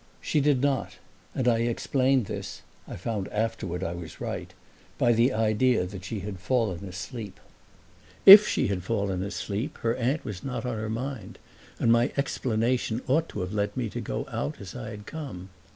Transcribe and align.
She 0.19 0.41
did 0.41 0.61
not, 0.63 0.93
and 1.35 1.47
I 1.47 1.59
explained 1.59 2.25
this 2.25 2.63
(I 2.87 2.95
found 2.95 3.27
afterward 3.27 3.83
I 3.83 3.93
was 3.93 4.19
right) 4.19 4.51
by 4.97 5.13
the 5.13 5.31
idea 5.31 5.85
that 5.85 6.05
she 6.05 6.21
had 6.21 6.39
fallen 6.39 6.83
asleep. 6.85 7.39
If 8.25 8.47
she 8.47 8.65
had 8.65 8.81
fallen 8.81 9.21
asleep 9.21 9.77
her 9.83 9.95
aunt 9.95 10.25
was 10.25 10.43
not 10.43 10.65
on 10.65 10.75
her 10.77 10.89
mind, 10.89 11.37
and 11.77 11.91
my 11.91 12.11
explanation 12.17 13.03
ought 13.07 13.29
to 13.29 13.41
have 13.41 13.53
led 13.53 13.77
me 13.77 13.89
to 13.89 14.01
go 14.01 14.25
out 14.31 14.59
as 14.59 14.75
I 14.75 14.89
had 14.89 15.05
come. 15.05 15.49